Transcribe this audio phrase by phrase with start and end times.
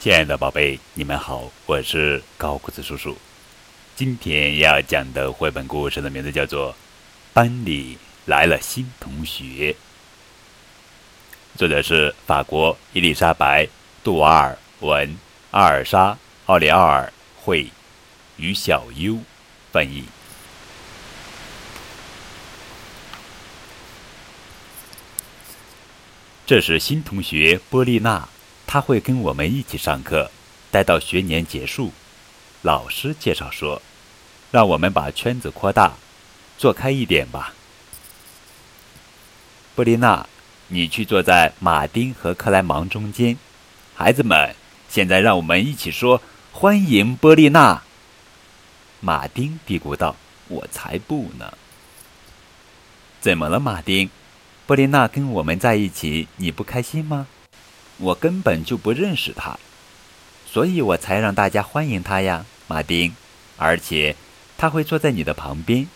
[0.00, 3.18] 亲爱的宝贝，你们好，我是高个子叔叔。
[3.94, 6.72] 今天要讲的绘本故事的名字叫做
[7.34, 9.72] 《班里来了新同学》，
[11.58, 13.64] 作者是法国伊丽莎白·
[14.02, 15.18] 杜瓦尔文，
[15.50, 16.12] 阿尔莎·
[16.46, 17.12] 奥里奥尔
[17.42, 17.70] 绘，
[18.38, 19.18] 于小优
[19.70, 20.04] 翻译。
[26.46, 28.26] 这是新同学波丽娜。
[28.72, 30.30] 他会跟我们一起上课，
[30.70, 31.90] 待到学年结束。
[32.62, 33.82] 老师介绍说
[34.52, 35.94] ：“让我们把圈子扩大，
[36.56, 37.52] 坐开一点吧。”
[39.74, 40.24] 布丽娜，
[40.68, 43.36] 你去坐在马丁和克莱芒中间。
[43.96, 44.54] 孩子们，
[44.88, 46.22] 现在让我们一起说
[46.54, 47.82] ：“欢迎波丽娜。”
[49.02, 50.14] 马丁嘀咕道
[50.46, 51.54] ：“我才不呢。”
[53.20, 54.08] 怎么了，马丁？
[54.64, 57.26] 波丽娜跟我们在一起，你不开心吗？
[58.00, 59.58] 我根本就不认识他，
[60.50, 63.14] 所以我才让大家欢迎他呀，马丁。
[63.58, 64.16] 而且
[64.56, 65.86] 他会坐在你的旁边，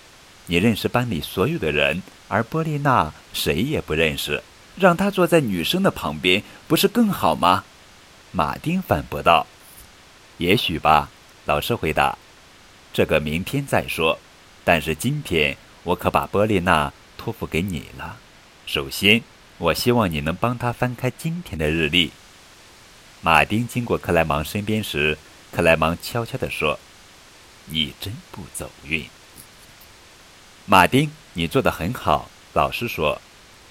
[0.46, 4.42] 你认识班里所有的人，而波丽娜谁也不认识，
[4.76, 7.64] 让他坐在女生的旁边，不是更好吗？
[8.32, 9.46] 马丁反驳道
[10.36, 11.08] ：“也许吧。”
[11.46, 12.18] 老师回答
[12.92, 14.18] ：“这个明天再说。
[14.62, 18.18] 但是今天我可把波丽娜托付给你了。
[18.66, 19.22] 首先。”
[19.58, 22.10] 我希望你能帮他翻开今天的日历。
[23.20, 25.16] 马丁经过克莱芒身边时，
[25.52, 26.78] 克莱芒悄悄地说
[27.66, 29.06] ：“你真不走运。”
[30.66, 32.28] 马丁，你做得很好。
[32.52, 33.20] 老师说：“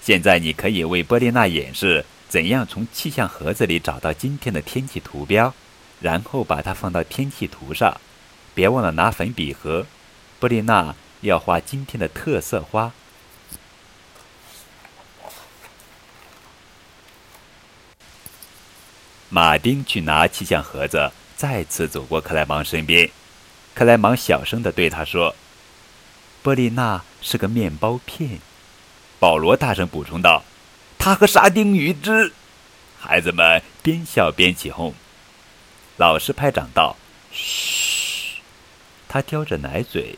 [0.00, 5.54] 现在你可以为波丽娜演示怎样从气象盒子里找到今天的天气图标，
[6.00, 8.00] 然后把它放到天气图上。
[8.54, 9.86] 别忘了拿粉笔盒。
[10.40, 12.92] 波丽娜要画今天的特色花。”
[19.34, 23.10] 马丁去拿气象盒子，再次走过克莱芒身边。
[23.74, 25.34] 克莱芒小声地对他说
[26.40, 28.38] ：“波丽娜是个面包片。”
[29.18, 30.44] 保罗大声补充道
[30.96, 32.32] ：“他和沙丁鱼汁。”
[32.96, 34.94] 孩子们边笑边起哄。
[35.96, 36.96] 老师拍掌道
[37.34, 38.38] ：“嘘！”
[39.08, 40.14] 他叼着奶嘴。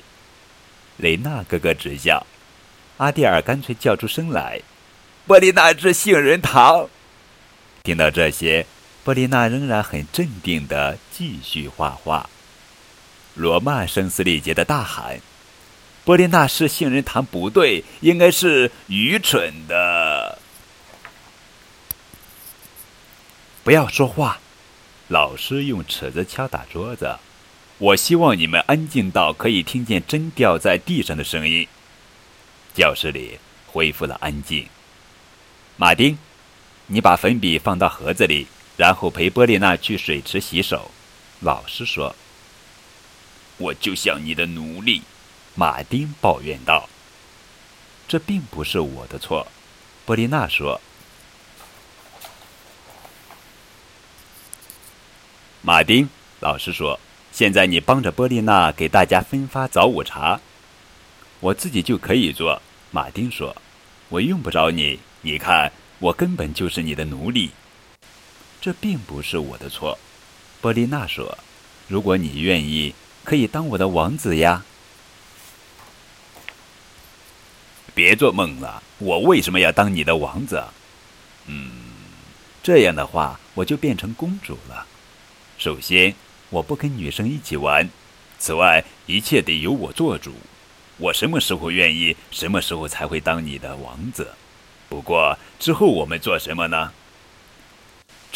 [0.98, 2.26] 雷娜咯咯直笑。
[2.98, 4.60] 阿蒂尔干脆叫出声来
[5.26, 6.90] ：“波丽娜吃杏仁糖。”
[7.82, 8.66] 听到这些。
[9.06, 12.28] 波丽娜仍然很镇定地继续画画。
[13.36, 15.20] 罗曼声嘶力竭地大喊
[16.04, 20.40] ：“波丽娜是杏仁糖不对，应该是愚蠢的。”
[23.62, 24.40] 不要说话！
[25.06, 27.16] 老师用尺子敲打桌子。
[27.78, 31.68] 我希望你们安静到可以听见针掉在地上的声音。
[32.74, 34.66] 教室里恢复了安静。
[35.76, 36.18] 马丁，
[36.88, 38.48] 你把粉笔放到盒子里。
[38.76, 40.90] 然后陪波丽娜去水池洗手。
[41.40, 42.14] 老师说
[43.58, 45.02] ：“我就像你的奴隶。”
[45.54, 46.88] 马丁抱怨道。
[48.06, 49.46] “这并不是我的错。”
[50.04, 50.80] 波丽娜说。
[55.62, 56.08] 马丁，
[56.40, 57.00] 老师说
[57.32, 60.40] ：“现在你帮着波丽娜给大家分发早午茶。”
[61.40, 62.62] 我自己就可以做。
[62.90, 63.54] 马丁说
[64.08, 65.00] ：“我用不着你。
[65.22, 67.50] 你看，我根本就是你的奴隶。”
[68.66, 69.96] 这并不是我的错，
[70.60, 71.38] 波丽娜说
[71.86, 74.64] ：“如果你愿意，可以当我的王子呀。”
[77.94, 80.64] 别做梦了，我为什么要当你的王子？
[81.46, 81.70] 嗯，
[82.60, 84.84] 这样的话，我就变成公主了。
[85.58, 86.16] 首先，
[86.50, 87.86] 我不跟女生一起玩；
[88.40, 90.34] 此外，一切得由我做主。
[90.96, 94.32] 我什么时候愿意，什么时候才会当你的王子。
[94.88, 96.92] 不过之后我们做什么呢？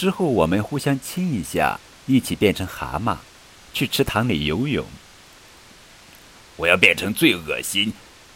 [0.01, 3.19] 之后，我们互相亲一下，一起变成蛤蟆，
[3.75, 4.87] 去池塘里游泳。
[6.57, 7.93] 我要变成最恶心、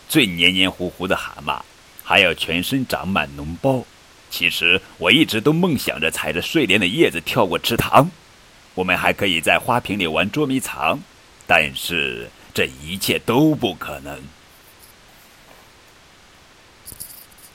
[0.06, 1.62] 最黏黏糊糊的蛤蟆，
[2.02, 3.82] 还要全身长满脓包。
[4.28, 8.10] 其实，我一直都梦想着踩着睡莲的叶子跳过池塘。
[8.74, 11.00] 我们还可以在花瓶里玩捉迷藏，
[11.46, 14.20] 但是这一切都不可能，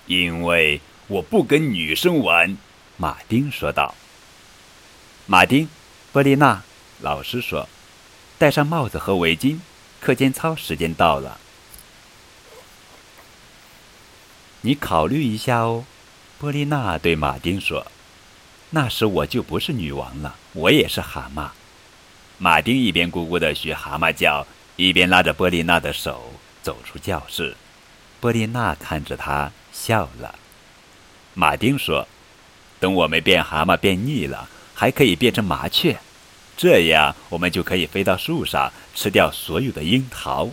[0.07, 2.57] 因为我不跟女生玩。
[3.01, 3.95] 马丁说道
[5.31, 5.69] ：“马丁，
[6.11, 6.63] 波丽娜，
[7.01, 7.69] 老师说，
[8.39, 9.59] 戴上帽子和围巾，
[10.01, 11.37] 课间操时间到了。
[14.61, 15.85] 你考虑一下哦。”
[16.39, 17.85] 波丽娜对马丁说
[18.71, 21.49] ：“那时我就不是女王了，我也是蛤蟆。”
[22.39, 24.47] 马丁一边咕咕的学蛤蟆叫，
[24.77, 26.33] 一边拉着波丽娜的手
[26.63, 27.55] 走出教室。
[28.19, 30.33] 波丽娜看着他笑了。
[31.35, 32.07] 马丁说。
[32.79, 34.47] 等我们变蛤蟆变腻了，
[34.79, 35.99] 还可以变成麻雀，
[36.55, 40.51] 这样我们就可以飞到树上吃掉所有的樱桃。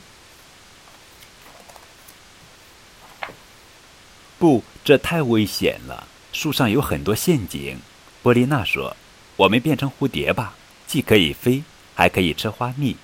[4.37, 7.78] 不，这太危险了，树上有很多陷阱。
[8.20, 8.96] 波丽娜说
[9.38, 10.56] ：“我们变成蝴蝶吧，
[10.88, 11.62] 既可以飞，
[11.94, 12.96] 还可以吃花蜜。”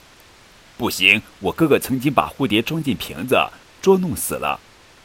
[0.76, 3.38] 不行，我哥哥曾经把蝴蝶装进瓶子，
[3.80, 4.58] 捉弄死了。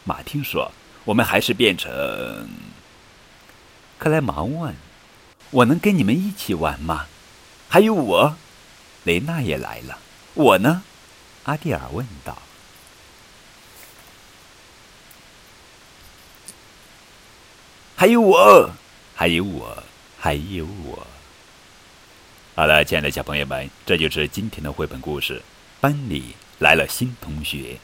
[0.03, 0.71] 马丁说
[1.05, 1.91] ：“我们还是变成……”
[3.99, 4.75] 克莱芒问
[5.51, 7.07] ：“我能跟你们一起玩吗？”
[7.69, 8.35] 还有我，
[9.03, 9.99] 雷娜也来了。
[10.33, 10.83] 我呢？
[11.43, 12.37] 阿蒂尔问道。
[17.95, 18.71] 还有我，
[19.15, 19.83] 还有我，
[20.19, 21.07] 还有我。
[22.55, 25.41] 好了，亲爱的小朋友们，这就是今天的绘本故事。
[25.81, 27.79] 班里来了新同学。